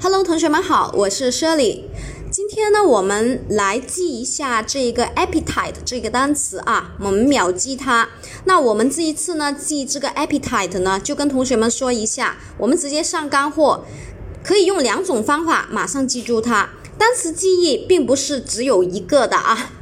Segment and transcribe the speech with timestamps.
[0.00, 1.82] Hello，同学们好，我是 Shirley。
[2.30, 8.08] 今天呢，我们来记一下这个 appetite 这个单词啊，我们秒记它。
[8.44, 13.84] 那我们这一次呢，记这个 appetite 呢，就跟同学们说一下，我们直接上干货，
[14.44, 16.70] 可以用两种方法马上记住它。
[16.96, 19.72] 单词记忆并不是只有一个的啊。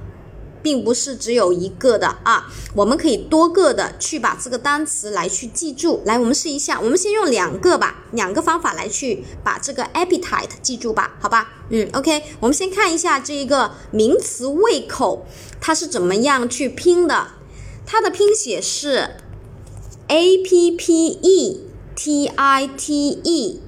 [0.66, 6.02] 并不是只有一个的啊，我们可以多个的去把这个单词来去记住。
[6.04, 11.52] 来，我们试一下，我们先用两个吧，两个方法来去把这个 appetite 记住吧，好吧？
[11.70, 15.24] 嗯，OK，我们先看一下这一个名词胃口，
[15.60, 17.28] 它是怎么样去拼的？
[17.86, 19.10] 它的拼写是
[20.08, 21.60] a p p e
[21.94, 23.60] t i t e。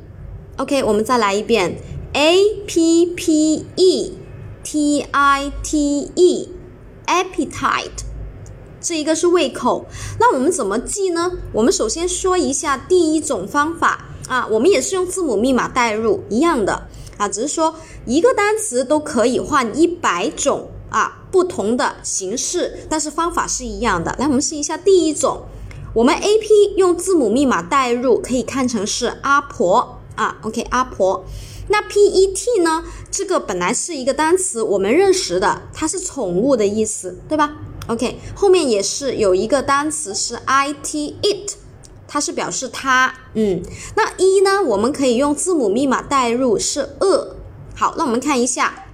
[0.56, 1.80] OK，我们再来一遍
[2.12, 4.18] a p p e
[4.64, 6.57] t i t e。
[7.08, 8.04] appetite，
[8.80, 9.86] 这一个是胃口，
[10.20, 11.32] 那我们怎么记呢？
[11.52, 16.86] 我们首先说一下第一种方法啊，我们也是用字母密码代入一样的
[17.16, 17.74] 啊，只是说
[18.06, 24.14] 一个单词都可以换一百种啊不同的形式，但是方法是一样的。
[24.18, 25.46] 来，我们试一下第一种，
[25.94, 31.24] 我们 A P 用字母密码代入，可以看成是阿婆啊，OK，阿婆。
[31.68, 32.84] 那 P E T 呢？
[33.10, 37.56] 这个本来是一个单词，我们认识的，它是宠物的意思，对吧
[37.88, 41.56] ？OK，后面也是有一个单词是 I T it，
[42.06, 43.62] 它是表示它，嗯。
[43.96, 44.62] 那一呢？
[44.62, 47.36] 我们可以用字母密码代入，是饿。
[47.74, 48.86] 好，那我们看一下，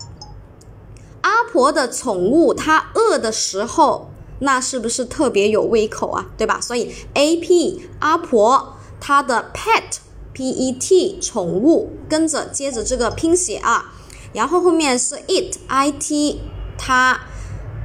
[1.23, 6.27] 阿婆的宠物它饿的时候，那是不是特别有胃口啊？
[6.37, 6.61] 对吧？
[6.61, 9.99] 所以 A P 阿婆它的 pet。
[10.35, 13.93] Pet 宠物，跟着接着这个拼写啊，
[14.33, 16.37] 然后后面是 it，it
[16.77, 17.21] 它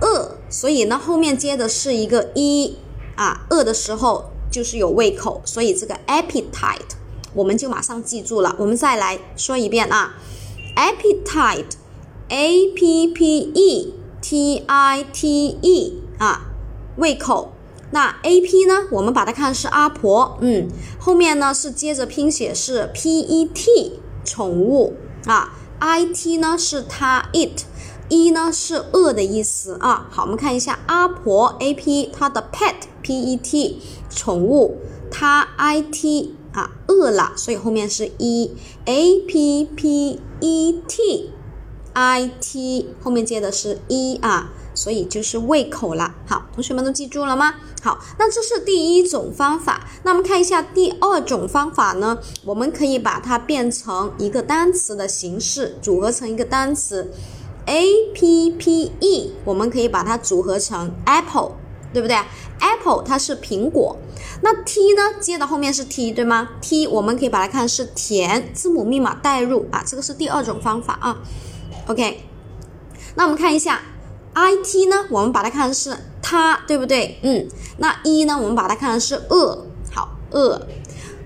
[0.02, 2.76] 饿，所以呢后面接的是一个一
[3.16, 6.96] 啊，饿的时候就是有胃口，所以这个 appetite
[7.34, 8.56] 我们就马上记住了。
[8.58, 10.16] 我们再来说一遍啊
[10.76, 16.50] ，appetite，a p p e t i t e 啊，
[16.98, 17.54] 胃口。
[17.92, 18.86] 那 A P 呢？
[18.92, 20.68] 我们把它看是阿婆，嗯，
[21.00, 24.94] 后面呢是接着拼写是 P E T 宠物
[25.26, 30.08] 啊，I T 呢是它 it，E 呢是饿的意思啊。
[30.12, 34.78] 好，我们看一下阿婆 A P 它的 pet P E T 宠物，
[35.10, 38.52] 它 I T 啊饿了，所以后面是 E
[38.86, 41.32] A P P E T
[41.94, 44.52] I T 后面接的是一啊。
[44.80, 46.16] 所以就是胃口了。
[46.26, 47.56] 好，同学们都记住了吗？
[47.84, 49.86] 好，那这是第一种方法。
[50.04, 52.18] 那我们看一下第二种方法呢？
[52.46, 57.12] 我们可以把它变成一个单词的形式，组合成一个单词
[57.66, 61.52] ，a p p e，我们可以把它组合成 apple，
[61.92, 62.18] 对不对
[62.62, 63.98] ？apple 它是苹果。
[64.42, 65.20] 那 t 呢？
[65.20, 71.18] 接的后面是 t，对吗？t 我们可以把它看是甜，字母密码代入啊，这个是第二种方法啊。
[71.88, 72.24] OK，
[73.16, 73.82] 那我们看一下。
[74.40, 77.20] I T 呢，我们把它看成是它，对不对？
[77.24, 77.46] 嗯，
[77.78, 80.66] 那一呢，我们把它看成是饿，好饿。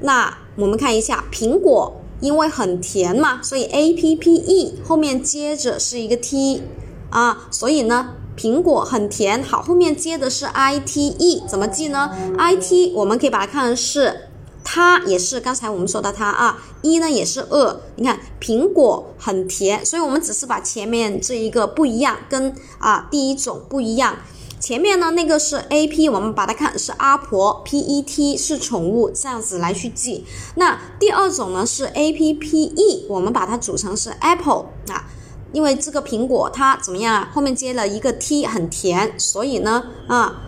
[0.02, 6.64] 那我们看一下苹果，因为很甜嘛，所以 A P P E 后面接着是一个 T
[7.12, 9.44] 啊，所以呢，苹果很甜。
[9.44, 12.10] 好，后面接的是 I T E，怎么记呢
[12.40, 14.30] ？I T 我们可以把它看成是。
[14.64, 17.82] 它也是刚才我们说的它啊，一呢也是二。
[17.98, 24.18] 你看苹果很甜，所以我们只是把前面这一个不一样，跟啊第一种不一样。
[24.60, 30.26] 前面呢那个是 A P，我们把它看是阿婆，P E T 是宠物，这样子来去记。
[30.56, 35.04] 那第二种呢是 A P P E，我们把它组成是 Apple 啊，
[35.52, 37.30] 因为这个苹果它怎么样啊？
[37.34, 40.42] 后面接了一个 T，很甜，所以呢啊，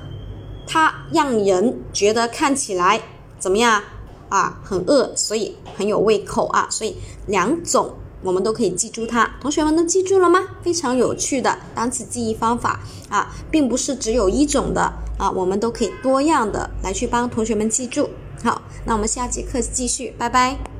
[0.65, 3.01] 它让人觉得看起来
[3.37, 3.83] 怎么样？
[4.29, 6.95] 啊，很饿，所以很有胃口啊，所以
[7.27, 9.29] 两种我们都可以记住它。
[9.41, 10.39] 同学们都记住了吗？
[10.61, 14.81] 非常有趣的单词记忆方法啊，并不是只有一种的
[15.17, 18.09] 啊，我们都可以多样的来去帮同学们记住。
[18.43, 20.74] 好，那我们下节课继续，拜拜。